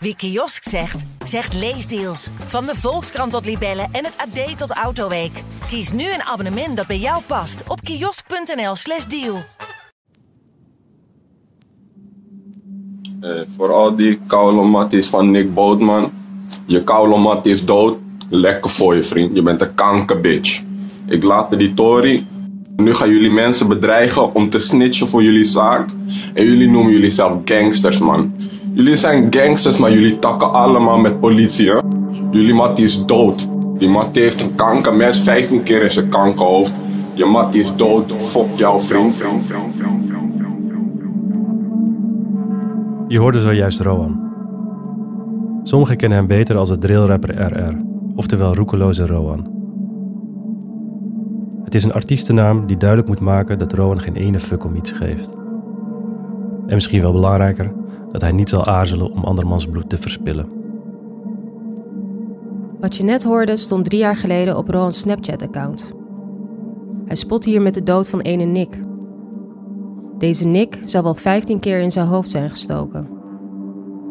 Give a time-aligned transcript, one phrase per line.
[0.00, 2.28] Wie kiosk zegt, zegt leesdeals.
[2.46, 5.42] Van de Volkskrant tot Libellen en het AD tot Autoweek.
[5.68, 9.36] Kies nu een abonnement dat bij jou past op kiosk.nl/slash deal.
[13.20, 16.12] Eh, voor al die koude van Nick Bootman.
[16.66, 17.98] Je koude is dood.
[18.28, 19.34] Lekker voor je vriend.
[19.34, 20.62] Je bent een kankerbitch.
[21.06, 22.26] Ik laat die Tory.
[22.76, 25.88] Nu gaan jullie mensen bedreigen om te snitchen voor jullie zaak.
[26.34, 28.34] En jullie noemen jullie zelf gangsters, man.
[28.78, 31.78] Jullie zijn gangsters, maar jullie takken allemaal met politie, hè?
[32.30, 33.48] Jullie Mattie is dood.
[33.78, 36.80] Die Mattie heeft een kankermes, 15 keer in zijn kankerhoofd.
[37.14, 39.16] Je Mattie is dood, fuck jouw vriend.
[43.08, 44.32] Je hoorde zojuist Rowan.
[45.62, 47.74] Sommigen kennen hem beter als de drillrapper RR,
[48.14, 49.46] oftewel roekeloze Rowan.
[51.64, 54.92] Het is een artiestennaam die duidelijk moet maken dat Rowan geen ene fuck om iets
[54.92, 55.36] geeft.
[56.66, 57.72] En misschien wel belangrijker,
[58.10, 60.46] dat hij niet zal aarzelen om andermans bloed te verspillen.
[62.80, 65.92] Wat je net hoorde stond drie jaar geleden op Rowan's Snapchat-account.
[67.04, 68.80] Hij spot hier met de dood van ene Nick.
[70.18, 73.08] Deze Nick zou wel 15 keer in zijn hoofd zijn gestoken.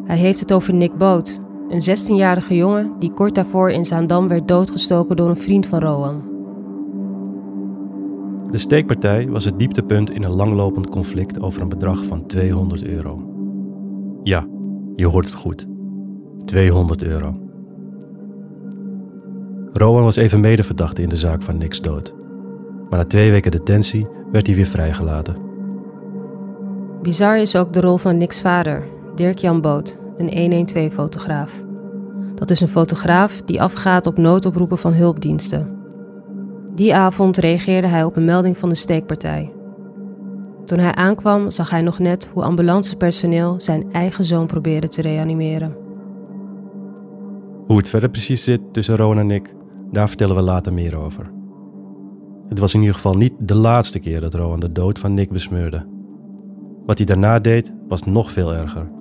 [0.03, 4.47] Hij heeft het over Nick Boot, een 16-jarige jongen die kort daarvoor in Zaandam werd
[4.47, 6.35] doodgestoken door een vriend van Rowan.
[8.51, 13.26] De steekpartij was het dieptepunt in een langlopend conflict over een bedrag van 200 euro.
[14.27, 14.47] Ja,
[14.95, 15.67] je hoort het goed.
[16.45, 17.39] 200 euro.
[19.73, 22.15] Rowan was even medeverdachte in de zaak van Nick's dood.
[22.89, 25.35] Maar na twee weken detentie werd hij weer vrijgelaten.
[27.01, 31.51] Bizar is ook de rol van Nick's vader, Dirk-Jan Boot, een 112-fotograaf.
[32.35, 35.77] Dat is een fotograaf die afgaat op noodoproepen van hulpdiensten.
[36.75, 39.51] Die avond reageerde hij op een melding van de steekpartij.
[40.67, 45.75] Toen hij aankwam, zag hij nog net hoe ambulancepersoneel zijn eigen zoon probeerde te reanimeren.
[47.65, 49.55] Hoe het verder precies zit tussen Rowan en Nick,
[49.91, 51.31] daar vertellen we later meer over.
[52.49, 55.29] Het was in ieder geval niet de laatste keer dat Rowan de dood van Nick
[55.29, 55.85] besmeurde.
[56.85, 58.91] Wat hij daarna deed, was nog veel erger.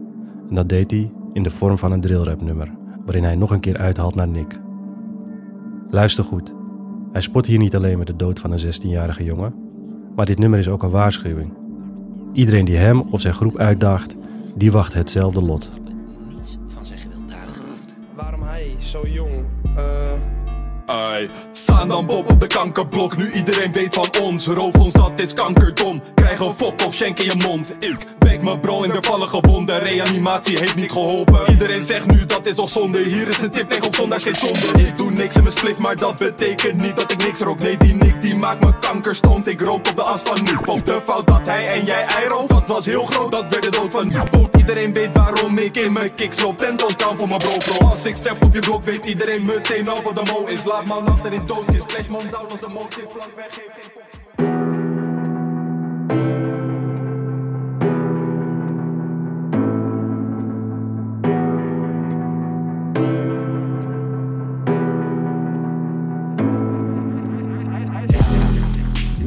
[0.49, 2.75] En dat deed hij in de vorm van een drillrap nummer,
[3.05, 4.61] waarin hij nog een keer uithaalt naar Nick.
[5.91, 6.55] Luister goed.
[7.13, 9.66] Hij spot hier niet alleen met de dood van een 16-jarige jongen,
[10.17, 11.53] maar dit nummer is ook een waarschuwing.
[12.33, 14.17] Iedereen die hem of zijn groep uitdaagt,
[14.55, 15.73] die wacht hetzelfde lot.
[16.35, 17.63] Niets van zijn gewelddadige.
[18.15, 19.36] Waarom hij, zo jong?
[20.87, 24.47] Ai, staan dan Bob op de kankerblok, nu iedereen weet van ons.
[24.47, 26.03] Roof ons, dat is kankerdom.
[26.15, 27.75] Krijg een fok of schenk in je mond.
[27.79, 29.79] Ik bek mijn bro in de vallen gewonden.
[29.79, 31.41] Reanimatie heeft niet geholpen.
[31.51, 32.99] Iedereen zegt nu dat is nog zonde.
[32.99, 34.87] Hier is een tip, nee op zondag geen zonde.
[34.87, 37.59] Ik doe niks in mijn spliff, maar dat betekent niet dat ik niks rook.
[37.59, 39.47] Nee, die Nick die maakt me kankerstond.
[39.47, 40.73] Ik rook op de as van nu.
[40.73, 42.29] Op de fout dat hij en jij ei
[42.67, 43.31] dat was heel groot.
[43.31, 44.13] Dat werd de dood van.
[44.31, 46.59] Boot, iedereen weet waarom ik in mijn kicks loop.
[46.59, 47.89] Tentos down voor mijn bro, bro.
[47.89, 50.65] Als ik step op je blok, weet iedereen meteen al wat de mo is.
[50.65, 51.83] Laat man achter in doosjes.
[51.83, 53.71] Splash man down als de motive plank weggeeft.
[53.73, 54.17] Geen fok.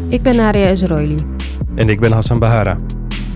[0.10, 1.16] Ik ben Nadia Ezroili.
[1.76, 2.76] En ik ben Hassan Bahara.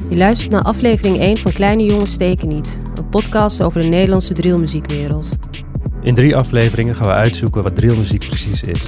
[0.09, 4.33] Je luistert naar aflevering 1 van Kleine Jongens Steken Niet, een podcast over de Nederlandse
[4.33, 5.52] drillmuziekwereld.
[6.03, 8.87] In drie afleveringen gaan we uitzoeken wat drillmuziek precies is.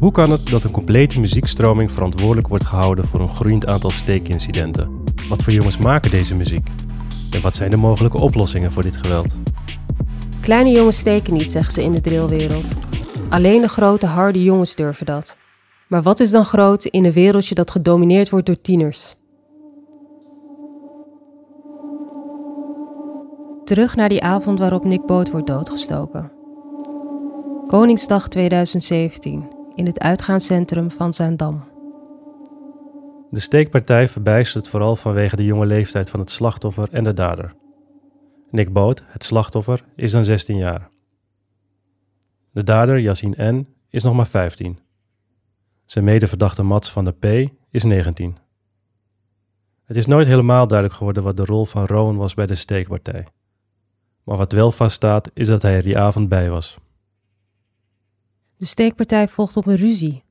[0.00, 5.02] Hoe kan het dat een complete muziekstroming verantwoordelijk wordt gehouden voor een groeiend aantal steekincidenten?
[5.28, 6.68] Wat voor jongens maken deze muziek?
[7.30, 9.34] En wat zijn de mogelijke oplossingen voor dit geweld?
[10.40, 12.72] Kleine jongens steken niet, zeggen ze in de drillwereld.
[13.28, 15.36] Alleen de grote, harde jongens durven dat.
[15.88, 19.14] Maar wat is dan groot in een wereldje dat gedomineerd wordt door tieners?
[23.64, 26.35] Terug naar die avond waarop Nick Boot wordt doodgestoken.
[27.66, 31.64] Koningsdag 2017, in het uitgaanscentrum van Zaandam.
[33.30, 37.54] De steekpartij verbijstert vooral vanwege de jonge leeftijd van het slachtoffer en de dader.
[38.50, 40.90] Nick Boot, het slachtoffer, is dan 16 jaar.
[42.50, 44.78] De dader, Yassine N., is nog maar 15.
[45.86, 47.50] Zijn medeverdachte Mats van der P.
[47.70, 48.36] is 19.
[49.84, 53.26] Het is nooit helemaal duidelijk geworden wat de rol van Rowan was bij de steekpartij.
[54.24, 56.78] Maar wat wel vaststaat is dat hij er die avond bij was.
[58.56, 60.24] De steekpartij volgt op een ruzie.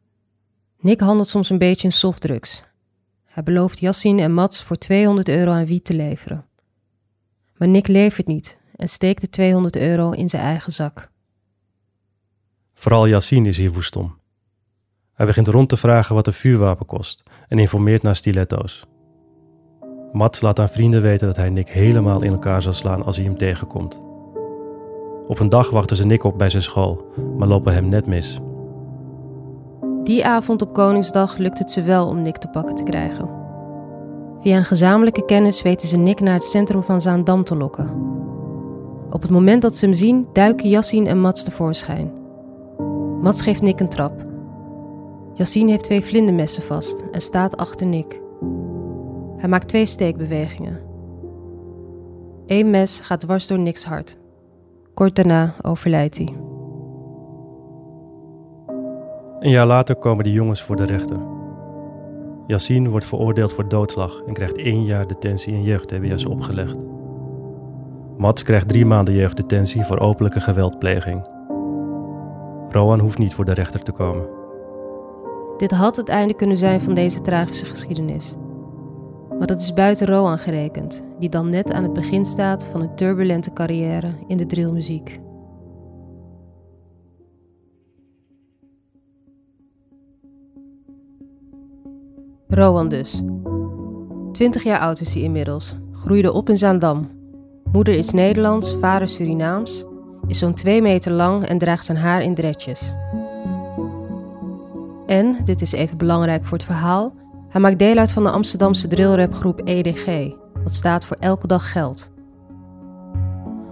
[0.79, 2.63] Nick handelt soms een beetje in softdrugs.
[3.25, 6.45] Hij belooft Yassine en Mats voor 200 euro aan wiet te leveren.
[7.57, 11.11] Maar Nick levert niet en steekt de 200 euro in zijn eigen zak.
[12.73, 14.17] Vooral Yassine is hier woest om.
[15.13, 18.85] Hij begint rond te vragen wat een vuurwapen kost en informeert naar stiletto's.
[20.11, 23.25] Mats laat aan vrienden weten dat hij Nick helemaal in elkaar zal slaan als hij
[23.25, 23.99] hem tegenkomt.
[25.27, 27.05] Op een dag wachten ze Nick op bij zijn school,
[27.37, 28.39] maar lopen hem net mis.
[30.03, 33.29] Die avond op Koningsdag lukt het ze wel om Nick te pakken te krijgen.
[34.39, 37.89] Via een gezamenlijke kennis weten ze Nick naar het centrum van Zaandam te lokken.
[39.09, 42.11] Op het moment dat ze hem zien, duiken Yassine en Mats tevoorschijn.
[43.21, 44.23] Mats geeft Nick een trap.
[45.33, 48.21] Yassine heeft twee vlindermessen vast en staat achter Nick.
[49.37, 50.79] Hij maakt twee steekbewegingen.
[52.45, 54.17] Eén mes gaat dwars door Nick's hart.
[54.95, 56.33] Kort daarna overlijdt hij.
[59.39, 61.17] Een jaar later komen de jongens voor de rechter.
[62.47, 66.83] Yassine wordt veroordeeld voor doodslag en krijgt één jaar detentie en jeugd-TBS opgelegd.
[68.17, 71.27] Mats krijgt drie maanden jeugddetentie voor openlijke geweldpleging.
[72.69, 74.27] Rowan hoeft niet voor de rechter te komen.
[75.57, 78.35] Dit had het einde kunnen zijn van deze tragische geschiedenis.
[79.37, 82.95] Maar dat is buiten Rowan gerekend, die dan net aan het begin staat van een
[82.95, 85.19] turbulente carrière in de drillmuziek.
[92.47, 93.21] Rowan dus.
[94.31, 97.09] 20 jaar oud is hij inmiddels, groeide op in Zaandam.
[97.71, 99.85] Moeder is Nederlands, vader Surinaams,
[100.27, 102.95] is zo'n 2 meter lang en draagt zijn haar in dretjes.
[105.05, 107.13] En, dit is even belangrijk voor het verhaal,
[107.55, 110.05] hij maakt deel uit van de Amsterdamse drillrapgroep EDG,
[110.63, 112.11] wat staat voor Elke Dag Geld.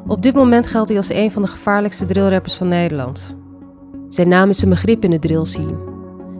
[0.08, 3.38] Op dit moment geldt hij als een van de gevaarlijkste drillrappers van Nederland.
[4.10, 5.76] Zijn naam is een begrip in de drill scene.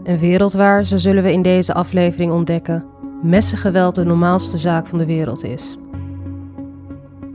[0.04, 2.84] En wereldwaar, zo zullen we in deze aflevering ontdekken,
[3.22, 5.76] messengeweld de normaalste zaak van de wereld is.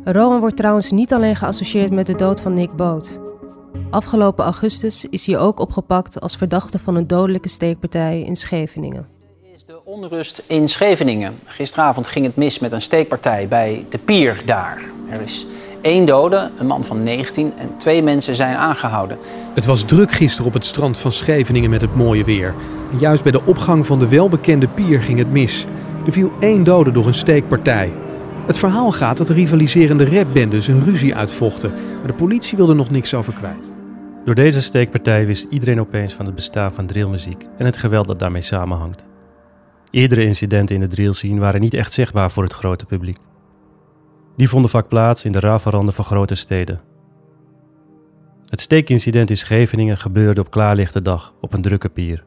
[0.03, 3.19] Rowan wordt trouwens niet alleen geassocieerd met de dood van Nick Boot.
[3.89, 9.18] Afgelopen augustus is hij ook opgepakt als verdachte van een dodelijke steekpartij in Scheveningen.
[9.69, 11.39] De onrust in Scheveningen.
[11.45, 14.81] Gisteravond ging het mis met een steekpartij bij de pier daar.
[15.09, 15.45] Er is
[15.81, 19.17] één dode, een man van 19, en twee mensen zijn aangehouden.
[19.53, 22.53] Het was druk gisteren op het strand van Scheveningen met het mooie weer.
[22.91, 25.65] En juist bij de opgang van de welbekende pier ging het mis.
[26.05, 27.93] Er viel één dode door een steekpartij.
[28.45, 32.77] Het verhaal gaat dat de rivaliserende rapbendes een ruzie uitvochten, maar de politie wilde er
[32.77, 33.71] nog niks over kwijt.
[34.25, 38.19] Door deze steekpartij wist iedereen opeens van het bestaan van drillmuziek en het geweld dat
[38.19, 39.08] daarmee samenhangt.
[39.91, 43.17] Eerdere incidenten in de drillscene waren niet echt zichtbaar voor het grote publiek.
[44.35, 46.81] Die vonden vaak plaats in de rafelranden van grote steden.
[48.45, 52.23] Het steekincident in Scheveningen gebeurde op klaarlichte dag op een drukke pier.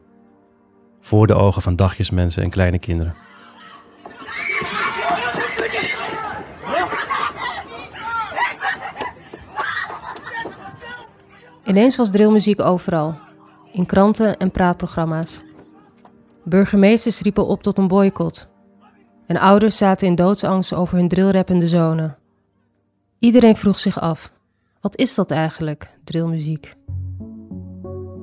[1.01, 3.15] Voor de ogen van dagjesmensen en kleine kinderen.
[11.65, 13.19] Ineens was drillmuziek overal,
[13.71, 15.43] in kranten en praatprogramma's.
[16.43, 18.47] Burgemeesters riepen op tot een boycott.
[19.25, 22.17] En ouders zaten in doodsangst over hun drillrappende zonen.
[23.19, 24.33] Iedereen vroeg zich af:
[24.81, 26.75] wat is dat eigenlijk, drillmuziek?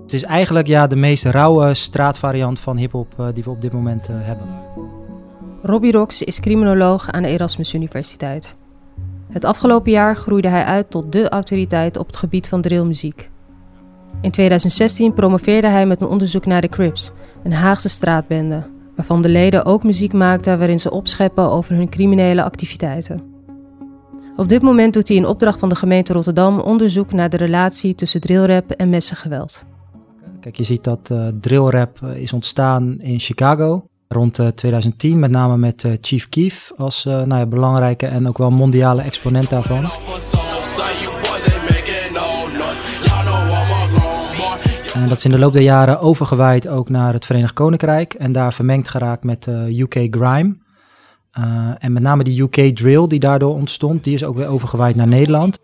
[0.02, 3.72] Het is eigenlijk ja, de meest rauwe straatvariant van hip-hop uh, die we op dit
[3.72, 4.46] moment uh, hebben.
[5.62, 8.56] Robbie Rox is criminoloog aan de Erasmus Universiteit.
[9.32, 13.30] Het afgelopen jaar groeide hij uit tot de autoriteit op het gebied van drillmuziek.
[14.20, 17.12] In 2016 promoveerde hij met een onderzoek naar de Crips,
[17.42, 22.42] een Haagse straatbende, waarvan de leden ook muziek maakten waarin ze opscheppen over hun criminele
[22.42, 23.20] activiteiten.
[24.36, 27.94] Op dit moment doet hij in opdracht van de gemeente Rotterdam onderzoek naar de relatie
[27.94, 29.64] tussen drillrap en messengeweld.
[30.40, 35.56] Kijk, je ziet dat uh, drillrap is ontstaan in Chicago rond uh, 2010, met name
[35.56, 39.90] met Chief Keef als nou ja, belangrijke en ook wel mondiale exponent daarvan.
[45.10, 48.52] Dat is in de loop der jaren overgewaaid ook naar het Verenigd Koninkrijk en daar
[48.52, 50.56] vermengd geraakt met UK Grime.
[51.38, 51.44] Uh,
[51.78, 55.06] en met name die UK drill die daardoor ontstond, die is ook weer overgewaaid naar
[55.06, 55.58] Nederland.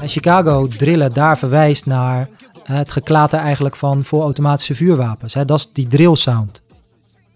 [0.00, 2.28] En Chicago drillen daar verwijst naar
[2.62, 5.34] het geklater eigenlijk van voor automatische vuurwapens.
[5.34, 5.44] Hè.
[5.44, 6.62] Dat is die drill sound.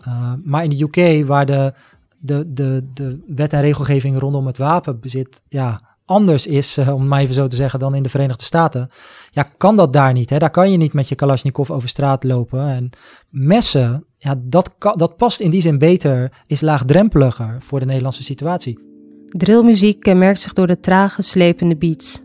[0.07, 1.73] Uh, maar in de UK, waar de,
[2.19, 7.09] de, de, de wet en regelgeving rondom het wapenbezit ja, anders is, uh, om het
[7.09, 8.91] maar even zo te zeggen, dan in de Verenigde Staten.
[9.31, 10.31] Ja, kan dat daar niet.
[10.31, 10.39] Hè?
[10.39, 12.69] Daar kan je niet met je Kalashnikov over straat lopen.
[12.69, 12.91] En
[13.29, 18.79] messen, ja, dat, dat past in die zin beter, is laagdrempeliger voor de Nederlandse situatie.
[19.27, 22.23] Drillmuziek kenmerkt zich door de trage, slepende beats.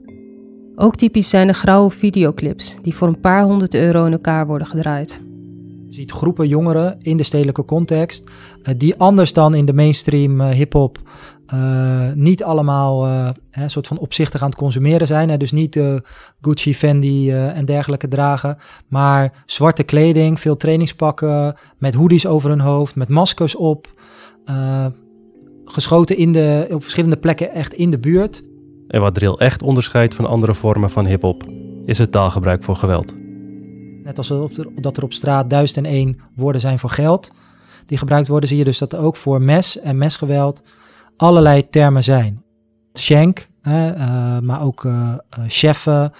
[0.75, 4.67] Ook typisch zijn de grauwe videoclips, die voor een paar honderd euro in elkaar worden
[4.67, 5.21] gedraaid.
[5.89, 10.49] Ziet groepen jongeren in de stedelijke context, uh, die anders dan in de mainstream uh,
[10.49, 10.99] hip-hop
[11.47, 13.07] eh, niet allemaal
[13.51, 15.29] een soort van opzichtig aan het consumeren zijn.
[15.29, 15.37] Hè?
[15.37, 15.79] Dus niet
[16.41, 18.57] Gucci, Fendi en dergelijke dragen.
[18.87, 23.87] Maar zwarte kleding, veel trainingspakken, met hoodies over hun hoofd, met maskers op.
[25.65, 28.43] geschoten in de, op verschillende plekken echt in de buurt.
[28.87, 31.43] En wat drill echt onderscheidt van andere vormen van hip-hop,
[31.85, 33.26] is het taalgebruik voor geweld.
[34.07, 34.33] Net als
[34.75, 37.31] dat er op straat duizend en één woorden zijn voor geld,
[37.85, 40.61] die gebruikt worden, zie je dus dat er ook voor mes en mesgeweld
[41.17, 42.43] allerlei termen zijn.
[42.99, 45.13] Shank, uh, maar ook uh,
[45.47, 46.13] cheffen,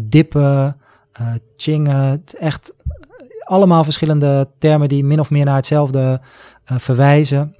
[0.00, 0.76] dippen,
[1.56, 2.24] chingen.
[2.38, 2.74] Echt
[3.40, 6.20] allemaal verschillende termen die min of meer naar hetzelfde
[6.64, 7.56] verwijzen.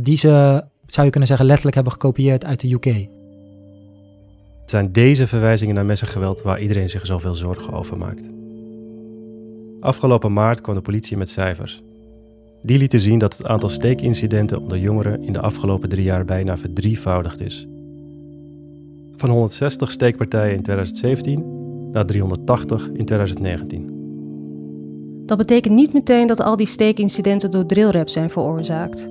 [0.00, 2.84] die ze, zou je kunnen zeggen, letterlijk hebben gekopieerd uit de UK.
[4.60, 8.28] Het zijn deze verwijzingen naar messengeweld waar iedereen zich zoveel zorgen over maakt.
[9.80, 11.82] Afgelopen maart kwam de politie met cijfers.
[12.62, 16.56] Die lieten zien dat het aantal steekincidenten onder jongeren in de afgelopen drie jaar bijna
[16.56, 17.66] verdrievoudigd is.
[19.16, 23.96] Van 160 steekpartijen in 2017 naar 380 in 2019.
[25.26, 29.08] Dat betekent niet meteen dat al die steekincidenten door drillrap zijn veroorzaakt.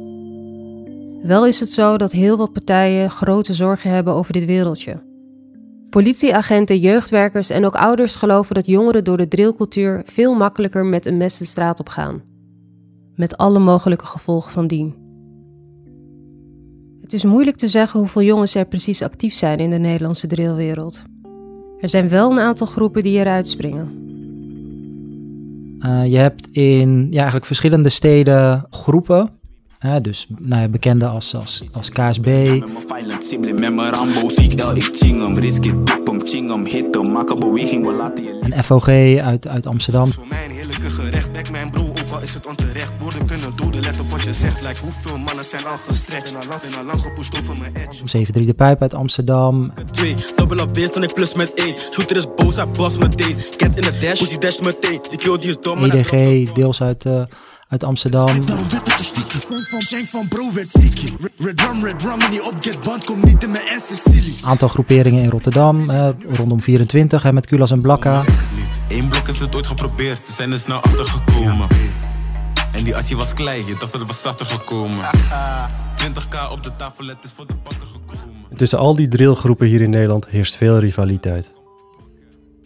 [1.21, 5.06] Wel is het zo dat heel wat partijen grote zorgen hebben over dit wereldje.
[5.97, 11.17] Politieagenten, jeugdwerkers en ook ouders geloven dat jongeren door de drillcultuur veel makkelijker met een
[11.17, 12.21] mes de straat op gaan
[13.15, 14.95] met alle mogelijke gevolgen van dien.
[17.01, 21.03] Het is moeilijk te zeggen hoeveel jongens er precies actief zijn in de Nederlandse drillwereld.
[21.79, 23.91] Er zijn wel een aantal groepen die eruit springen.
[25.79, 29.36] Uh, je hebt in ja, eigenlijk verschillende steden groepen
[30.01, 32.27] Dus nou ja, als, als, als KSB.
[38.41, 40.09] En FOG uit, uit Amsterdam.
[41.51, 42.93] mijn broer, ook al is het onterecht.
[42.99, 44.61] Woorden kunnen doden, let op wat je zegt.
[44.61, 46.37] Like hoeveel mannen zijn al gestretched.
[46.61, 48.25] Ben al lang gepusht over mijn edge.
[48.25, 49.73] 7-3 de Pijp uit Amsterdam.
[49.91, 51.75] 2, dubbel op dan ik plus met 1.
[51.91, 53.37] Shooter is boos, hij boss meteen.
[53.57, 54.99] In de dash, pussy dash meteen.
[55.09, 55.83] Die kill die is dom.
[55.83, 57.05] EDG, deels uit...
[57.05, 57.21] Uh,
[57.67, 58.27] uit Amsterdam.
[64.45, 68.23] Aantal groeperingen in Rotterdam, eh, rondom 24 hè, met Kulas en Blakka.
[68.89, 71.67] Eén blok heeft het ooit geprobeerd, ze zijn er snel achtergekomen.
[72.71, 75.05] En die asje was klein, je dacht dat het was zachter gekomen.
[75.95, 78.57] 20k op de tafel, het is voor de bakker gekomen.
[78.57, 81.55] Tussen al die drillgroepen hier in Nederland heerst veel rivaliteit.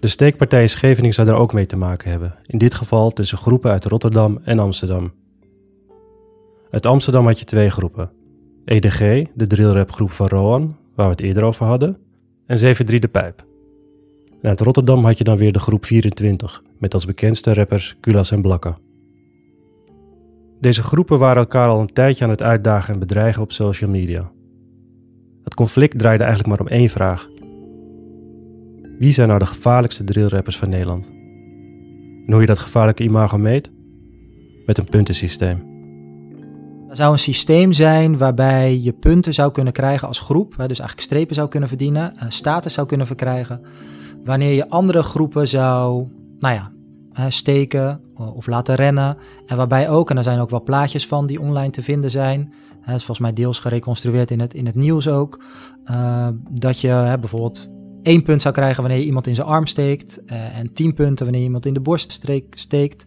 [0.02, 3.38] De steekpartij in Scheveningen zou daar ook mee te maken hebben, in dit geval tussen
[3.38, 5.14] groepen uit Rotterdam en Amsterdam.
[6.70, 8.12] Uit Amsterdam had je twee groepen.
[8.66, 9.00] EDG,
[9.34, 11.98] de drillrapgroep van Roan, waar we het eerder over hadden,
[12.46, 13.46] en 73 de Pijp.
[14.42, 18.32] En uit Rotterdam had je dan weer de groep 24, met als bekendste rappers Kulas
[18.32, 18.78] en Blakka.
[20.60, 24.32] Deze groepen waren elkaar al een tijdje aan het uitdagen en bedreigen op social media.
[25.44, 27.31] Het conflict draaide eigenlijk maar om één vraag.
[29.00, 31.12] Wie zijn nou de gevaarlijkste drillrappers van Nederland?
[32.26, 33.72] En hoe je dat gevaarlijke imago meet?
[34.66, 35.70] Met een puntensysteem.
[36.90, 41.00] Er zou een systeem zijn waarbij je punten zou kunnen krijgen als groep, dus eigenlijk
[41.00, 43.62] strepen zou kunnen verdienen, eh, status zou kunnen verkrijgen,
[44.24, 46.08] wanneer je andere groepen zou,
[46.40, 46.72] nou ja,
[47.30, 48.02] steken
[48.36, 49.18] of laten rennen.
[49.46, 52.54] En waarbij ook, en er zijn ook wel plaatjes van die online te vinden zijn,
[52.82, 55.44] het is volgens mij deels gereconstrueerd in het, in het nieuws ook,
[55.92, 57.70] uh, dat je bijvoorbeeld
[58.04, 60.20] één punt zou krijgen wanneer je iemand in zijn arm steekt.
[60.26, 62.22] Uh, en 10 punten wanneer iemand in de borst
[62.54, 63.06] steekt.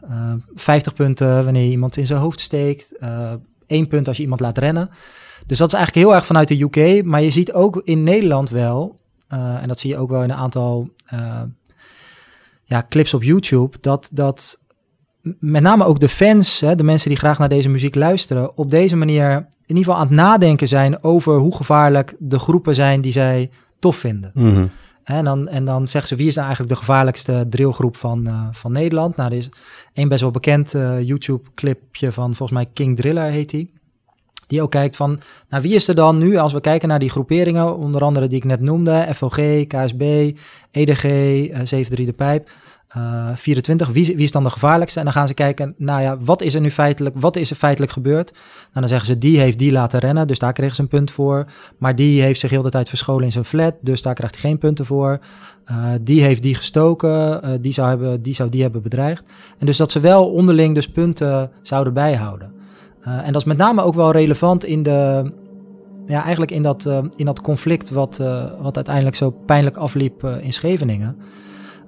[0.00, 2.92] Eh, 50 punten wanneer iemand in zijn hoofd steekt.
[3.00, 3.32] Uh,
[3.66, 4.90] één punt als je iemand laat rennen.
[5.46, 7.04] Dus dat is eigenlijk heel erg vanuit de UK.
[7.04, 10.36] Maar je ziet ook in Nederland wel, en dat zie je ook wel in een
[10.36, 10.88] aantal
[12.64, 14.60] ja, clips op YouTube, dat, dat
[15.40, 18.70] met name ook de fans, hè, de mensen die graag naar deze muziek luisteren, op
[18.70, 19.30] deze manier
[19.66, 23.50] in ieder geval aan het nadenken zijn over hoe gevaarlijk de groepen zijn die zij
[23.78, 24.30] tof vinden.
[24.34, 24.66] Mhm.
[25.04, 28.48] En, dan, en dan zeggen ze, wie is nou eigenlijk de gevaarlijkste drillgroep van, uh,
[28.52, 29.16] van Nederland?
[29.16, 29.50] Nou, er is
[29.92, 33.70] één best wel bekend uh, YouTube-clipje van, volgens mij King Driller heet hij.
[34.46, 37.10] Die ook kijkt van, nou wie is er dan nu, als we kijken naar die
[37.10, 40.32] groeperingen, onder andere die ik net noemde, FOG, KSB,
[40.70, 42.50] EDG, uh, 73 de Pijp.
[43.34, 44.98] 24, eh, wie, wie, is dan de gevaarlijkste?
[44.98, 47.56] En dan gaan ze kijken, nou ja, wat is er nu feitelijk, wat is er
[47.56, 48.30] feitelijk gebeurd?
[48.72, 51.10] En dan zeggen ze, die heeft die laten rennen, dus daar kregen ze een punt
[51.10, 51.46] voor.
[51.78, 54.50] Maar die heeft zich heel de tijd verscholen in zijn flat, dus daar krijgt hij
[54.50, 55.18] geen punten voor.
[55.70, 59.24] Uh, die heeft die gestoken, uh, die, zou hebben, die zou die hebben bedreigd.
[59.58, 62.54] En dus dat ze wel onderling dus punten zouden bijhouden.
[63.00, 65.32] en dat is met name ook wel relevant in de,
[66.06, 68.16] ja, eigenlijk in dat, in dat conflict wat,
[68.60, 71.16] wat uiteindelijk zo pijnlijk afliep in Scheveningen.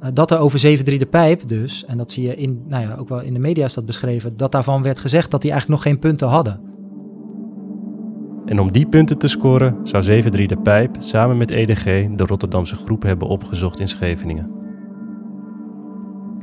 [0.02, 2.96] Uh, dat er over 7-3 de pijp dus, en dat zie je in, nou ja,
[2.98, 5.80] ook wel in de media is dat beschreven, dat daarvan werd gezegd dat die eigenlijk
[5.80, 6.60] nog geen punten hadden.
[8.44, 11.84] En om die punten te scoren zou 7-3 de Pijp samen met EDG
[12.16, 14.50] de Rotterdamse groep hebben opgezocht in Scheveningen.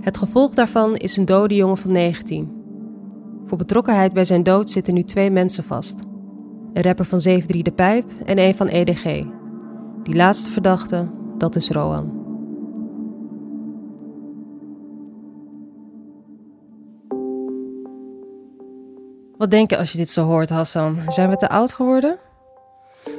[0.01, 2.51] Het gevolg daarvan is een dode jongen van 19.
[3.45, 6.03] Voor betrokkenheid bij zijn dood zitten nu twee mensen vast.
[6.73, 9.03] Een rapper van 7-3 de Pijp en een van EDG.
[10.03, 12.14] Die laatste verdachte, dat is Roan.
[19.37, 20.99] Wat denk je als je dit zo hoort, Hassan?
[21.07, 22.17] Zijn we te oud geworden?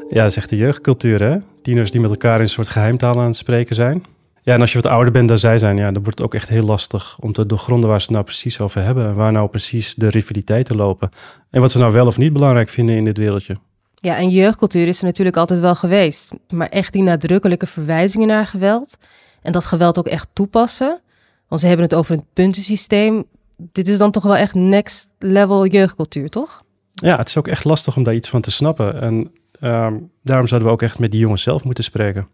[0.08, 1.37] Ja, dat is echt de jeugdcultuur, hè?
[1.62, 4.04] Tieners die met elkaar in een soort geheimtaal aan het spreken zijn.
[4.42, 6.35] Ja, en als je wat ouder bent dan zij zijn, ja, dan wordt het ook
[6.35, 9.06] echt heel lastig om te doorgronden waar ze het nou precies over hebben.
[9.06, 11.08] En waar nou precies de rivaliteiten lopen.
[11.50, 13.56] En wat ze nou wel of niet belangrijk vinden in dit wereldje.
[13.94, 16.32] Ja, en jeugdcultuur is er natuurlijk altijd wel geweest.
[16.50, 18.96] Maar echt die nadrukkelijke verwijzingen naar geweld.
[19.42, 21.00] En dat geweld ook echt toepassen.
[21.49, 23.25] Want ze hebben het over een puntensysteem
[23.56, 26.64] dit is dan toch wel echt next level jeugdcultuur, toch?
[26.92, 29.00] Ja, het is ook echt lastig om daar iets van te snappen.
[29.00, 32.28] En ehm, daarom zouden we ook echt met die jongens zelf moeten spreken.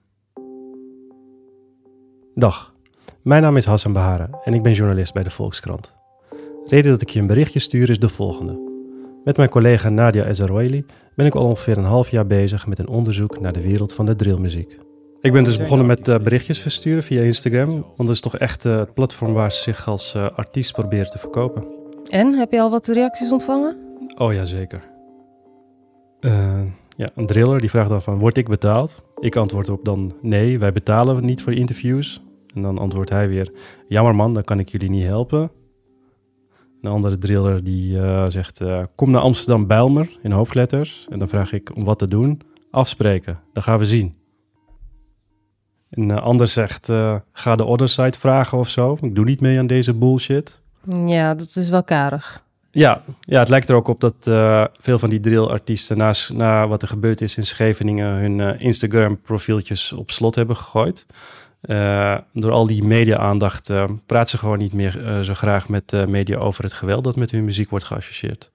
[2.35, 2.75] Dag,
[3.23, 5.95] mijn naam is Hassan Bahara en ik ben journalist bij de Volkskrant.
[6.65, 8.71] De reden dat ik je een berichtje stuur is de volgende.
[9.25, 12.89] Met mijn collega Nadia Ezaroili ben ik al ongeveer een half jaar bezig met een
[12.89, 14.79] onderzoek naar de wereld van de drillmuziek.
[15.23, 17.71] Ik ben dus begonnen met uh, berichtjes versturen via Instagram.
[17.71, 21.11] Want dat is toch echt uh, het platform waar ze zich als uh, artiest proberen
[21.11, 21.65] te verkopen.
[22.09, 23.77] En, heb je al wat reacties ontvangen?
[24.17, 24.91] Oh ja, zeker.
[26.97, 29.03] ja, een driller die vraagt dan van, word ik betaald?
[29.19, 32.23] Ik antwoord op dan, nee, wij betalen niet voor interviews.
[32.55, 33.53] En dan antwoordt hij weer,
[33.89, 35.51] jammer man, dan kan ik jullie niet helpen.
[36.81, 38.61] Een andere driller die zegt,
[38.95, 41.07] kom naar Amsterdam-Bijlmer in hoofdletters.
[41.11, 42.41] En dan vraag ik om wat te doen.
[42.71, 44.22] Afspreken, dan gaan we zien.
[45.93, 48.99] Een uh, ander zegt, uh, ga de other side vragen of zo.
[49.01, 50.61] Ik doe niet mee aan deze bullshit.
[51.07, 52.43] Ja, dat is wel karig.
[52.71, 55.97] Ja, ja het lijkt er ook op dat uh, veel van die drillartiesten...
[55.97, 58.07] Na, na wat er gebeurd is in Scheveningen...
[58.07, 61.07] hun Instagram-profieltjes op slot hebben gegooid.
[62.33, 63.73] door al die media-aandacht
[64.07, 67.05] praat ze gewoon niet meer zo graag met media over het geweld...
[67.05, 68.53] dat met hun muziek wordt geassocieerd.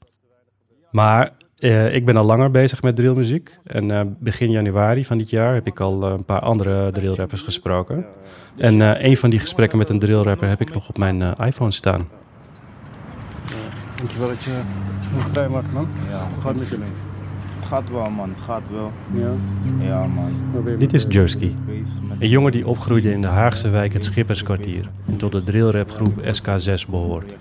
[0.91, 3.57] Maar uh, ik ben al langer bezig met drillmuziek.
[3.63, 7.41] En uh, begin januari van dit jaar heb ik al uh, een paar andere drillrappers
[7.41, 8.05] gesproken.
[8.57, 12.07] En een van die gesprekken met een drillrapper heb ik nog op mijn iPhone staan.
[13.95, 15.87] dankjewel dat je het vrij maakt, man.
[16.09, 16.89] Ja, gaat met je mee?
[17.59, 18.29] Het gaat wel, man.
[18.29, 18.91] Het gaat wel.
[19.13, 19.31] Ja?
[19.85, 20.31] Ja, man.
[20.77, 21.51] Dit is Jersky.
[22.19, 24.89] Een jongen die opgroeide in de Haagse wijk het Schipperskwartier.
[25.07, 27.35] En tot de drillrapgroep SK6 behoort.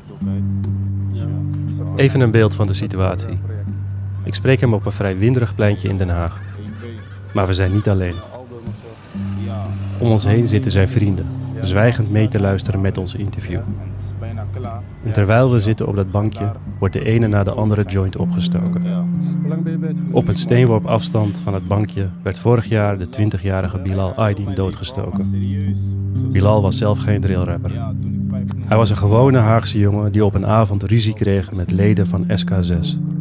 [1.97, 3.39] Even een beeld van de situatie.
[4.27, 6.41] Ik spreek hem op een vrij winderig pleintje in Den Haag.
[7.35, 8.15] Maar we zijn niet alleen.
[9.99, 11.27] Om ons heen zitten zijn vrienden,
[11.61, 13.61] zwijgend mee te luisteren met ons interview.
[15.05, 18.83] En terwijl we zitten op dat bankje, wordt de ene na de andere joint opgestoken.
[20.11, 25.31] Op een steenworp afstand van het bankje werd vorig jaar de 20-jarige Bilal Aydin doodgestoken.
[26.31, 27.73] Bilal was zelf geen drillrapper.
[28.67, 32.27] Hij was een gewone Haagse jongen die op een avond ruzie kreeg met leden van
[32.27, 33.16] SK6.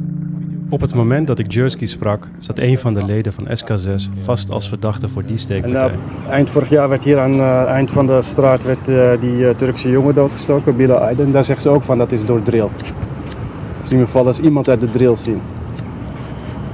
[0.69, 4.51] Op het moment dat ik Jersky sprak, zat een van de leden van SK6 vast
[4.51, 5.89] als verdachte voor die steekpartij.
[5.89, 8.89] En, uh, eind vorig jaar werd hier aan het uh, eind van de straat werd,
[8.89, 11.31] uh, die Turkse jongen doodgestoken, Bilal Aydin.
[11.31, 12.61] Daar zegt ze ook van dat is door drill.
[12.61, 15.41] Of in ieder geval als iemand uit de drill zien.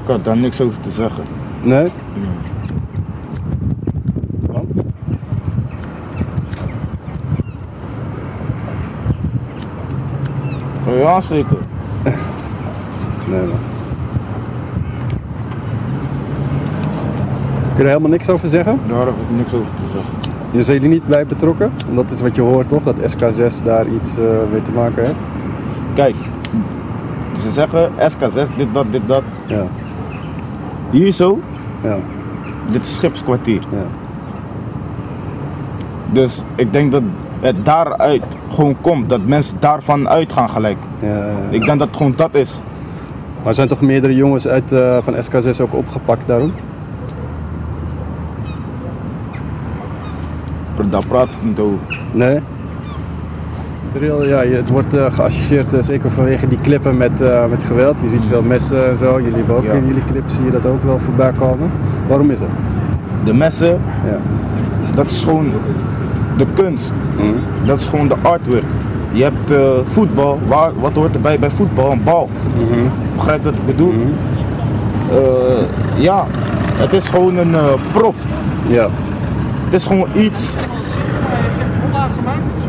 [0.02, 1.24] Ik had daar niks over te zeggen.
[1.64, 1.92] Nee?
[2.14, 2.50] Ja.
[10.86, 11.58] Ja, zeker.
[13.30, 13.71] nee, man.
[17.82, 18.80] Je er helemaal niks over zeggen?
[18.88, 20.12] Daar heb ik niks over te zeggen.
[20.52, 21.72] Je zijn jullie niet blij betrokken?
[21.96, 25.20] Dat is wat je hoort toch, dat SK6 daar iets uh, mee te maken heeft?
[25.94, 26.16] Kijk,
[27.40, 29.24] ze zeggen SK6, dit, dat, dit, dat.
[29.48, 29.68] Ja.
[30.92, 31.40] Hier zo,
[31.84, 31.98] ja.
[32.72, 33.62] dit is schipskwartier.
[33.72, 33.86] Ja.
[36.12, 37.04] Dus ik denk dat
[37.40, 40.78] het daaruit gewoon komt, dat mensen daarvan uitgaan gelijk.
[41.00, 41.32] Ja, ja, ja.
[41.50, 42.62] Ik denk dat het gewoon dat is.
[43.44, 46.54] Maar zijn toch meerdere jongens uit, uh, van SK6 ook opgepakt daarom?
[50.90, 52.00] Daar praat ik niet over.
[52.12, 52.40] Nee?
[53.94, 58.00] Drill, ja, het wordt uh, geassocieerd, uh, zeker vanwege die clippen met, uh, met geweld.
[58.00, 59.22] Je ziet veel messen en zo.
[59.22, 59.72] Jullie hebben ook ja.
[59.72, 61.72] in jullie clips zie je dat ook wel voorbij komen.
[62.08, 62.48] Waarom is dat?
[63.24, 64.20] De messen, ja.
[64.96, 65.52] dat is gewoon
[66.38, 66.94] de kunst.
[67.18, 67.34] Mm.
[67.66, 68.66] Dat is gewoon de artwork.
[69.12, 69.52] Je hebt
[69.84, 71.92] voetbal, Waar, wat hoort erbij bij voetbal?
[71.92, 72.30] Een bal.
[72.56, 72.92] Mm -hmm.
[73.16, 73.92] Begrijp wat ik bedoel?
[73.92, 74.14] Mm -hmm.
[75.98, 76.26] ja,
[76.76, 77.56] het is gewoon een
[77.94, 78.16] prop.
[78.68, 78.88] Ja.
[79.66, 80.56] Het is gewoon iets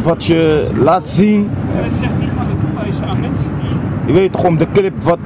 [0.03, 1.51] wat je laat zien.
[4.07, 5.19] je weet toch, om de clip wat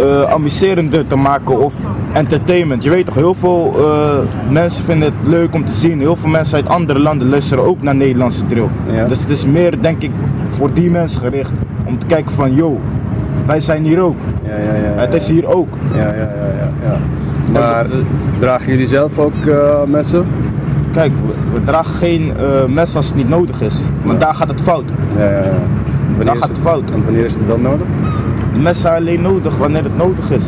[0.00, 1.74] uh, amuserender te maken of
[2.12, 2.84] entertainment.
[2.84, 4.18] Je weet toch, heel veel uh,
[4.50, 6.00] mensen vinden het leuk om te zien.
[6.00, 8.68] Heel veel mensen uit andere landen luisteren ook naar Nederlandse drill.
[8.86, 9.04] Ja.
[9.04, 10.10] Dus het is meer, denk ik,
[10.50, 11.52] voor die mensen gericht
[11.84, 12.80] om te kijken van, yo,
[13.46, 14.16] wij zijn hier ook.
[14.46, 15.78] Ja, ja, ja, het is hier ook.
[15.94, 16.28] Ja, ja, ja.
[16.58, 16.98] ja, ja.
[17.52, 17.86] Maar
[18.38, 20.26] dragen jullie zelf ook uh, messen?
[20.94, 23.80] Kijk, we, we dragen geen uh, mes als het niet nodig is.
[24.02, 24.92] Want daar gaat het fout.
[25.16, 26.24] Ja, ja, ja.
[26.24, 26.90] Daar gaat het, fout.
[26.90, 27.86] En wanneer is het wel nodig?
[28.62, 30.44] Messen zijn alleen nodig wanneer het nodig is.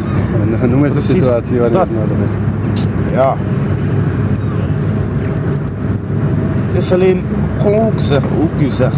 [0.60, 1.88] En, noem eens een situatie wanneer dat.
[1.88, 2.32] het nodig is.
[3.12, 3.36] Ja.
[6.66, 7.22] Het is alleen
[7.60, 8.92] gewoon hoe ik, zeg, hoe ik u zeg.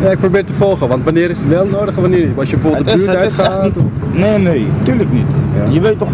[0.00, 2.38] Ja, ik probeer te volgen, want wanneer is het wel nodig en wanneer niet?
[2.38, 3.74] Als je bijvoorbeeld het de buurt het is echt niet,
[4.12, 5.26] Nee, nee, tuurlijk niet.
[5.54, 5.70] Ja.
[5.70, 6.10] Je weet toch,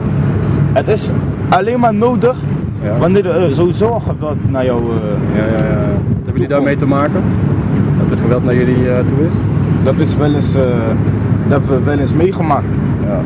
[0.73, 1.11] het is
[1.49, 2.37] alleen maar nodig
[2.85, 2.99] ja.
[2.99, 4.83] wanneer er uh, sowieso geweld naar jou...
[4.83, 5.81] Uh, ja, ja, ja.
[6.15, 7.23] Hebben jullie daarmee te maken?
[7.99, 9.35] Dat er geweld naar jullie uh, toe is?
[9.85, 10.63] Dat is wel eens, dat
[11.49, 12.67] hebben we wel eens meegemaakt.
[13.03, 13.21] Ja.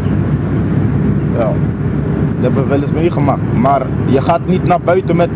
[1.38, 1.44] Ja.
[1.44, 3.40] Dat hebben we wel eens meegemaakt.
[3.54, 5.30] Maar je gaat niet naar buiten met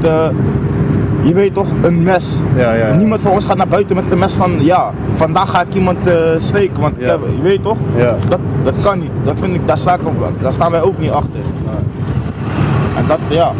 [1.23, 2.41] je weet toch, een mes.
[2.57, 5.61] Ja, ja, Niemand van ons gaat naar buiten met een mes van, ja, vandaag ga
[5.61, 6.81] ik iemand uh, steken.
[6.81, 7.77] Want ik heb, je weet toch,
[8.29, 9.11] dat, dat kan niet.
[9.25, 10.01] Dat vind ik, daar, sta ik,
[10.41, 11.41] daar staan wij ook niet achter.
[12.97, 13.53] En dat, ja.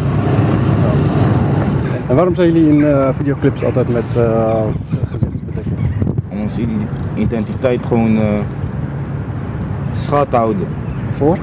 [2.07, 4.61] En waarom zijn jullie in uh, videoclips altijd met uh,
[5.07, 5.77] gezichtsbedekking?
[6.29, 6.61] Om onze
[7.15, 8.39] identiteit gewoon uh,
[9.91, 10.67] schat te houden.
[11.11, 11.37] Voor?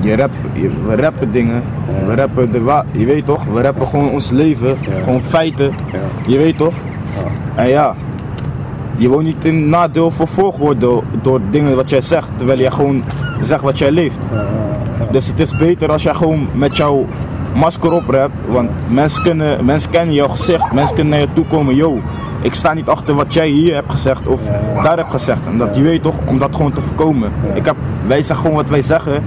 [0.00, 1.62] je rap, je, we rappen dingen,
[2.06, 5.72] we rappen de wa je weet toch, we rappen gewoon ons leven, gewoon feiten,
[6.26, 6.74] je weet toch?
[7.54, 7.94] En ja,
[8.96, 12.70] je woont niet in nadeel vervolgd worden door, door dingen wat jij zegt, terwijl jij
[12.70, 13.04] gewoon
[13.40, 14.18] zegt wat jij leeft.
[15.10, 17.06] Dus het is beter als jij gewoon met jouw
[17.54, 21.46] masker op rapt, want mensen, kunnen, mensen kennen jouw gezicht, mensen kunnen naar je toe
[21.46, 22.00] komen, yo,
[22.42, 24.42] ik sta niet achter wat jij hier hebt gezegd of
[24.82, 25.46] daar hebt gezegd.
[25.46, 27.32] En dat je weet toch, om dat gewoon te voorkomen.
[27.54, 29.22] Ik heb, wij zeggen gewoon wat wij zeggen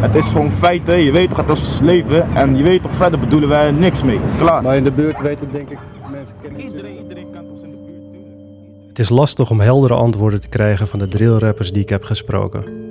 [0.00, 3.18] het is gewoon feiten, je weet toch, het is leven en je weet toch, verder
[3.18, 4.20] bedoelen wij niks mee.
[4.38, 4.62] Klaar.
[4.62, 5.78] Maar in de buurt weten denk ik,
[6.10, 8.88] mensen kennen Iedereen, iedereen kent ons in de buurt.
[8.88, 12.89] Het is lastig om heldere antwoorden te krijgen van de drillrappers die ik heb gesproken.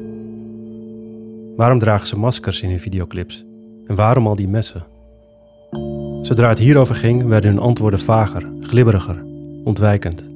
[1.60, 3.46] Waarom dragen ze maskers in hun videoclips?
[3.86, 4.86] En waarom al die messen?
[6.22, 9.24] Zodra het hierover ging, werden hun antwoorden vager, glibberiger,
[9.64, 10.30] ontwijkend.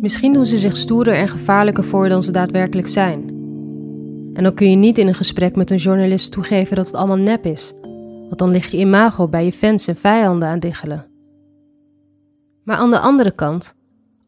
[0.00, 3.28] Misschien doen ze zich stoerder en gevaarlijker voor dan ze daadwerkelijk zijn.
[4.34, 7.16] En dan kun je niet in een gesprek met een journalist toegeven dat het allemaal
[7.16, 7.72] nep is.
[8.26, 11.06] Want dan ligt je imago bij je fans en vijanden aan diggelen.
[12.64, 13.74] Maar aan de andere kant,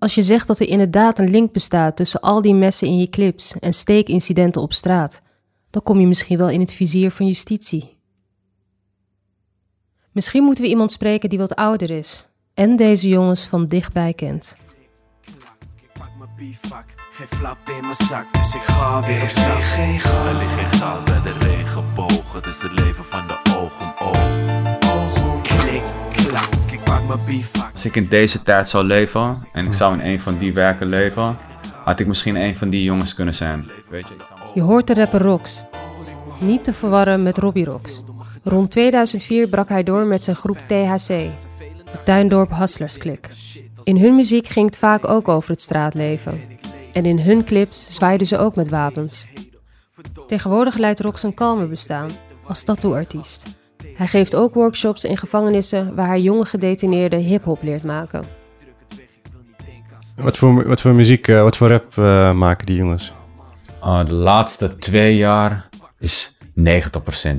[0.01, 3.09] als je zegt dat er inderdaad een link bestaat tussen al die messen in je
[3.09, 5.23] clips en steekincidenten op straat,
[5.71, 7.99] dan kom je misschien wel in het vizier van justitie.
[10.13, 14.57] Misschien moeten we iemand spreken die wat ouder is en deze jongens van dichtbij kent.
[17.11, 19.45] Geen flap in mijn zak, dus ik ga weer op stap.
[19.45, 20.01] Er ligt geen
[20.71, 22.33] goud bij de regenboog.
[22.33, 25.43] Het is het leven van de oog om oog.
[25.43, 26.10] Klik.
[27.73, 30.87] Als ik in deze tijd zou leven en ik zou in een van die werken
[30.87, 31.37] leven,
[31.85, 33.71] had ik misschien een van die jongens kunnen zijn.
[34.55, 35.63] Je, hoort de rapper Rox.
[36.39, 38.03] Niet te verwarren met Robbie Rox.
[38.45, 43.29] Rond 2004 brak hij door met zijn groep THC, de Tuindorp Hustlers Click.
[43.83, 46.41] In hun muziek ging het vaak ook over het straatleven.
[46.93, 49.27] En in hun clips zwaaiden ze ook met wapens.
[50.27, 52.11] Tegenwoordig leidt Rox een kalmer bestaan
[52.47, 53.60] als tattooartiest.
[54.01, 58.25] Hij geeft ook workshops in gevangenissen waar hij jonge gedetineerden hip-hop leert maken.
[60.17, 63.13] Wat voor, wat voor muziek, uh, wat voor rap uh, maken die jongens?
[63.85, 66.43] Uh, de laatste twee jaar is 90%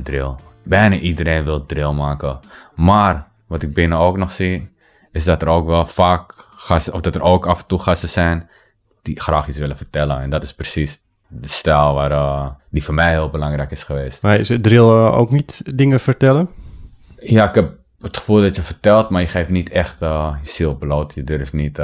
[0.03, 0.35] drill.
[0.63, 2.39] Bijna iedereen wil drill maken.
[2.75, 4.69] Maar wat ik binnen ook nog zie,
[5.11, 8.09] is dat er ook wel vaak gasten, of dat er ook af en toe gasten
[8.09, 8.49] zijn
[9.01, 10.21] die graag iets willen vertellen.
[10.21, 11.00] En dat is precies
[11.31, 14.21] de stijl waar, uh, die voor mij heel belangrijk is geweest.
[14.21, 16.49] Maar is het drill uh, ook niet dingen vertellen?
[17.19, 20.49] Ja, ik heb het gevoel dat je vertelt, maar je geeft niet echt uh, je
[20.49, 21.13] ziel bloot.
[21.13, 21.77] Je durft niet,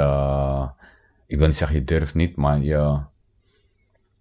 [1.26, 2.98] ik wil niet zeggen je durft niet, maar je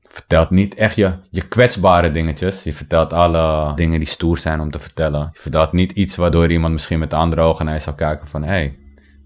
[0.08, 2.64] vertelt niet echt je, je kwetsbare dingetjes.
[2.64, 5.30] Je vertelt alle dingen die stoer zijn om te vertellen.
[5.34, 8.44] Je vertelt niet iets waardoor iemand misschien met andere ogen naar je zou kijken van...
[8.44, 8.78] hé, hey,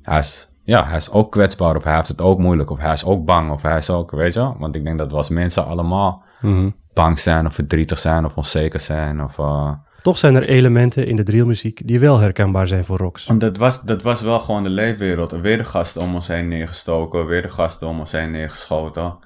[0.02, 2.94] hij is ja, hij is ook kwetsbaar of hij heeft het ook moeilijk of hij
[2.94, 5.30] is ook bang of hij is ook, weet je Want ik denk dat we als
[5.30, 6.70] mensen allemaal Mhm.
[6.94, 9.38] bang zijn of verdrietig zijn of onzeker zijn of...
[9.38, 9.72] uh,
[10.02, 13.26] Toch zijn er elementen in de drillmuziek die wel herkenbaar zijn voor Rox.
[13.26, 15.32] Want dat was, dat was wel gewoon de leefwereld.
[15.32, 19.18] Weer de gasten om ons heen neergestoken, weer de gasten om ons heen neergeschoten.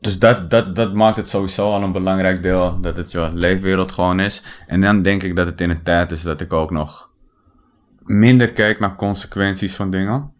[0.00, 3.92] Dus dat, dat, dat maakt het sowieso al een belangrijk deel, dat het je leefwereld
[3.92, 4.42] gewoon is.
[4.66, 7.10] En dan denk ik dat het in een tijd is dat ik ook nog
[8.02, 10.32] minder kijk naar consequenties van dingen.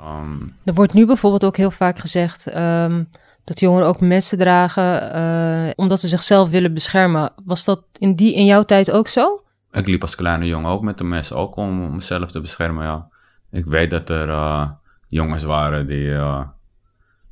[0.00, 3.04] Ehm, Er wordt nu bijvoorbeeld ook heel vaak gezegd ehm,
[3.44, 7.32] dat jongeren ook messen dragen eh, omdat ze zichzelf willen beschermen.
[7.44, 9.42] Was dat in, die, in jouw tijd ook zo?
[9.72, 13.08] ik liep als kleine jongen ook met een mes, ook om mezelf te beschermen, ja.
[13.50, 14.70] Ik weet dat er eh,
[15.08, 16.42] jongens waren die, eh,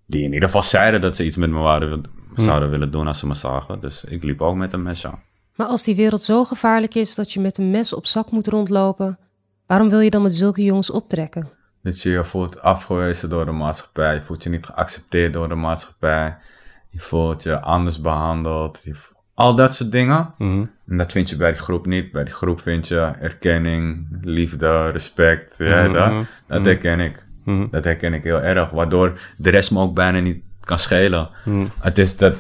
[0.07, 2.03] die in ieder geval zeiden dat ze iets met me waren,
[2.37, 3.81] zouden willen doen als ze me zagen.
[3.81, 5.19] Dus ik liep ook met een mes, ja.
[5.55, 8.47] Maar als die wereld zo gevaarlijk is dat je met een mes op zak moet
[8.47, 9.19] rondlopen,
[9.67, 11.49] waarom wil je dan met zulke jongens optrekken?
[11.83, 14.15] Dat je je voelt afgewezen door de maatschappij.
[14.15, 16.37] Je voelt je niet geaccepteerd door de maatschappij.
[16.91, 18.81] Je voelt je anders behandeld.
[18.83, 18.95] Je
[19.35, 20.35] al dat soort dingen.
[20.39, 22.13] En dat vind je bij die groep niet.
[22.13, 25.55] Bij die groep vind je erkenning, liefde, respect.
[25.59, 26.69] Ja, Mhm, dat, mhm, dat mhm.
[26.69, 27.27] herken ik.
[27.45, 27.67] Mhm.
[27.71, 28.71] Dat herken ik heel erg.
[28.71, 31.29] Waardoor de rest me ook bijna niet kan schelen.
[31.45, 31.67] Mhm.
[31.81, 32.35] Het is dat,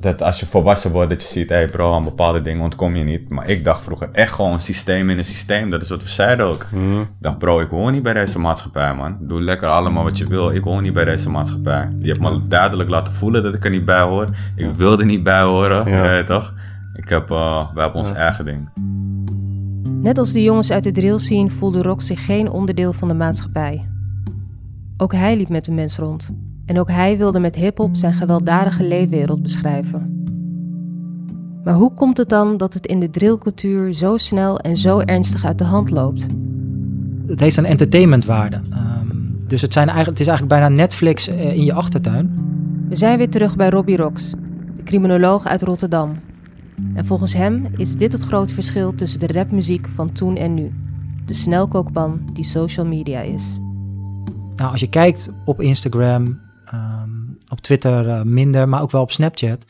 [0.00, 2.96] dat als je volwassen wordt, dat je ziet, hé hey bro, aan bepaalde dingen ontkom
[2.96, 3.28] je niet.
[3.28, 5.70] Maar ik dacht vroeger echt gewoon een systeem in een systeem.
[5.70, 6.66] Dat is wat we zeiden ook.
[6.72, 7.00] Mhm.
[7.00, 9.18] Ik dacht, bro, ik hoor niet bij deze maatschappij, man.
[9.20, 10.50] Doe lekker allemaal wat je wil.
[10.50, 11.88] Ik hoor niet bij deze maatschappij.
[11.92, 14.28] Die heeft me duidelijk laten voelen dat ik er niet bij hoor.
[14.56, 16.14] Ik wilde niet bij horen, Ja.
[16.14, 16.24] ja.
[16.24, 16.54] toch?
[16.94, 18.68] Ik heb, uh, wij hebben ons eigen ding.
[20.02, 23.14] Net als de jongens uit de drill scene voelde Rock zich geen onderdeel van de
[23.14, 23.88] maatschappij.
[24.96, 26.30] Ook hij liep met een mens rond.
[26.68, 30.22] En ook hij wilde met hip-hop zijn gewelddadige leefwereld beschrijven.
[31.64, 35.44] Maar hoe komt het dan dat het in de drillcultuur zo snel en zo ernstig
[35.44, 36.26] uit de hand loopt?
[37.26, 38.60] Het heeft een entertainmentwaarde.
[38.70, 39.06] Ehm,
[39.46, 42.30] dus het, zijn eigenlijk, het is eigenlijk bijna Netflix eh, in je achtertuin.
[42.88, 44.30] We zijn weer terug bij Robbie Rox,
[44.76, 46.16] de criminoloog uit Rotterdam.
[46.94, 50.72] En volgens hem is dit het grote verschil tussen de rapmuziek van toen en nu.
[51.24, 53.58] De snelkookpan die social media is.
[54.54, 56.38] Nou, als je kijkt op Instagram,
[56.70, 57.10] ehm,
[57.48, 59.64] op Twitter eh, minder, maar ook wel op Snapchat.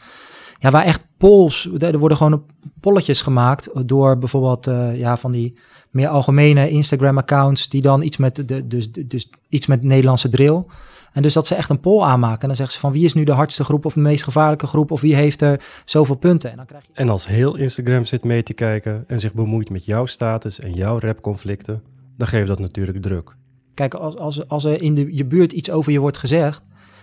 [0.58, 2.44] Ja, waar echt polls, er worden gewoon
[2.80, 5.58] polletjes gemaakt door bijvoorbeeld eh, ja, van die
[5.90, 10.64] meer algemene Instagram-accounts die dan iets met, de, dus, dus iets met Nederlandse drill.
[11.12, 12.40] En dus dat ze echt een poll aanmaken.
[12.40, 14.66] En dan zeggen ze van wie is nu de hardste groep of de meest gevaarlijke
[14.66, 16.50] groep of wie heeft er zoveel punten.
[16.50, 19.70] En dan krijg je En als heel Instagram zit mee te kijken en zich bemoeit
[19.70, 21.82] met jouw status en jouw rapconflicten,
[22.16, 23.36] dan geeft dat natuurlijk druk.
[23.74, 26.62] Kijk, als, als, als er in de, je buurt iets over je wordt gezegd,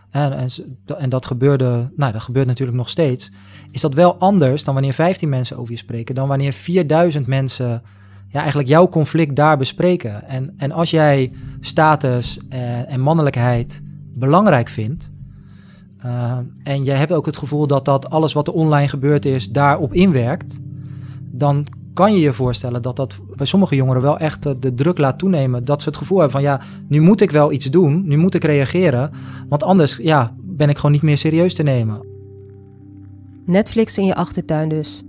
[0.10, 0.50] en, en,
[0.98, 3.32] en dat gebeurde, nou, dat gebeurt natuurlijk nog steeds,
[3.72, 7.82] is dat wel anders dan wanneer 15 mensen over je spreken, dan wanneer 4000 mensen
[8.28, 10.28] ja, eigenlijk jouw conflict daar bespreken.
[10.28, 13.82] En, en als jij status eh, en mannelijkheid
[14.14, 15.12] belangrijk vindt,
[15.98, 19.50] eh, en jij hebt ook het gevoel dat dat alles wat er online gebeurd is
[19.50, 20.60] daarop inwerkt,
[21.32, 24.98] dan kan je je voorstellen dat dat bij sommige jongeren wel echt eh, de druk
[24.98, 25.66] laat toenemen.
[25.66, 28.34] Dat ze het gevoel hebben van ja, nu moet ik wel iets doen, nu moet
[28.34, 29.12] ik reageren,
[29.50, 32.06] want anders ja, ben ik gewoon niet meer serieus te nemen.
[33.46, 35.04] Netflix in je achtertuin dus.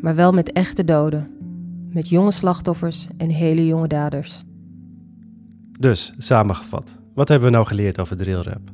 [0.00, 1.30] Maar wel met echte doden.
[1.90, 4.44] Met jonge slachtoffers en hele jonge daders.
[5.78, 8.70] Dus, samengevat, wat hebben we nou geleerd over drillrap?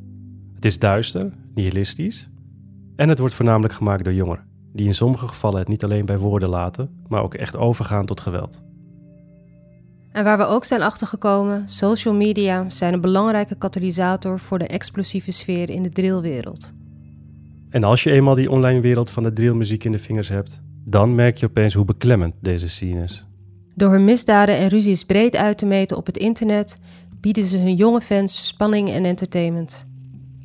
[0.55, 2.31] Het is duister, nihilistisch
[2.97, 6.19] en het wordt voornamelijk gemaakt door jongeren, die in sommige gevallen het niet alleen bij
[6.19, 8.63] woorden laten, maar ook echt overgaan tot geweld.
[10.13, 15.31] En waar we ook zijn achtergekomen, social media zijn een belangrijke katalysator voor de explosieve
[15.31, 16.73] sfeer in de drillwereld.
[17.71, 21.15] En als je eenmaal die online wereld van de drillmuziek in de vingers hebt, dan
[21.15, 23.27] merk je opeens hoe beklemmend deze scene is.
[23.75, 26.77] Door hun misdaden en ruzies breed uit te meten op het internet,
[27.21, 29.87] bieden ze hun jonge fans spanning en entertainment.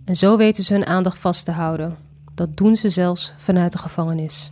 [0.05, 2.06] En zo weten ze hun aandacht vast te houden.
[2.37, 4.51] Dat doen ze zelfs vanuit de gevangenis.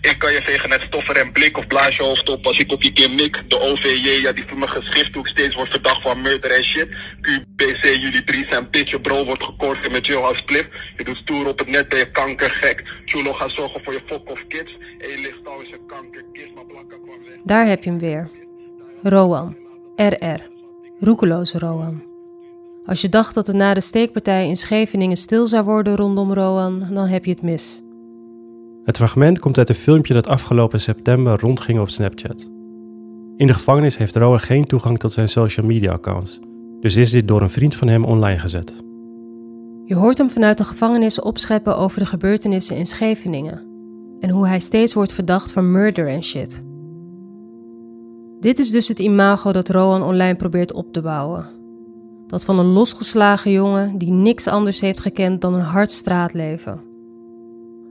[0.00, 2.72] Ik kan je vegen met stoffer en blik of blaas je hoofd op als ik
[2.72, 3.50] op je keer mik.
[3.50, 6.88] De OVJ, ja die voor mijn geschrifthoek steeds wordt verdacht van murder en shit.
[7.20, 10.74] QBC, jullie drie zijn bitch, je bro wordt gekort met jou als clip.
[10.96, 12.82] Je doet stoer op het net, ben je kankergek.
[13.04, 14.76] Chulo gaat zorgen voor je fuck of kids.
[14.98, 17.38] En je ligt al in zijn kankerkist, maar blanca kwam weg.
[17.44, 18.30] Daar heb je hem weer.
[19.02, 19.58] Rowan.
[19.96, 20.40] RR.
[21.00, 22.05] Roekeloze Rowan.
[22.86, 26.82] Als je dacht dat het na de steekpartij in Scheveningen stil zou worden rondom Rowan,
[26.92, 27.82] dan heb je het mis.
[28.84, 32.50] Het fragment komt uit een filmpje dat afgelopen september rondging op Snapchat.
[33.36, 36.40] In de gevangenis heeft Rowan geen toegang tot zijn social media accounts,
[36.80, 38.74] dus is dit door een vriend van hem online gezet.
[39.84, 43.62] Je hoort hem vanuit de gevangenis opscheppen over de gebeurtenissen in Scheveningen
[44.20, 46.64] en hoe hij steeds wordt verdacht van murder en shit.
[48.40, 51.46] Dit is dus het imago dat Rowan online probeert op te bouwen.
[52.26, 56.80] Dat van een losgeslagen jongen die niks anders heeft gekend dan een hard straatleven.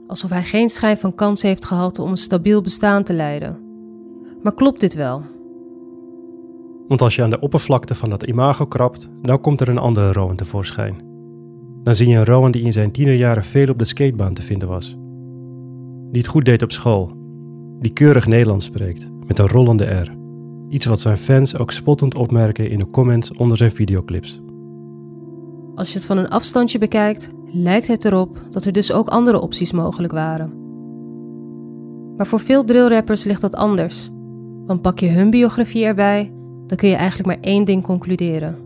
[0.06, 3.58] Alsof hij geen schijn van kans heeft gehad om een stabiel bestaan te leiden.
[4.42, 5.22] Maar klopt dit wel?
[6.88, 10.12] Want als je aan de oppervlakte van dat imago krabt, dan komt er een andere
[10.12, 11.04] Rowan tevoorschijn.
[11.82, 14.68] Dan zie je een Rowan die in zijn tienerjaren veel op de skatebaan te vinden
[14.68, 14.96] was.
[16.10, 17.10] Die het goed deed op school.
[17.80, 20.15] Die keurig Nederlands spreekt, met een rollende R.
[20.68, 24.40] Iets wat zijn fans ook spottend opmerken in de comments onder zijn videoclips.
[25.74, 29.40] Als je het van een afstandje bekijkt, lijkt het erop dat er dus ook andere
[29.40, 30.52] opties mogelijk waren.
[32.16, 34.10] Maar voor veel drillrappers ligt dat anders.
[34.66, 36.32] Want pak je hun biografie erbij,
[36.66, 38.58] dan kun je eigenlijk maar één ding concluderen.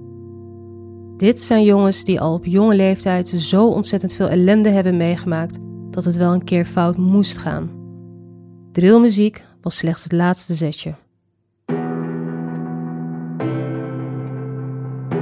[1.16, 5.58] Dit zijn jongens die al op jonge leeftijd zo ontzettend veel ellende hebben meegemaakt
[5.90, 7.70] dat het wel een keer fout moest gaan.
[8.72, 10.94] Drillmuziek was slechts het laatste zetje.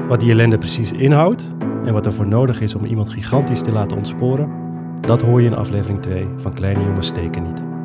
[0.09, 3.73] Wat die ellende precies inhoudt en wat er voor nodig is om iemand gigantisch te
[3.73, 4.51] laten ontsporen,
[5.01, 7.78] dat hoor je in aflevering 2 van Kleine Jongens Steken Niet.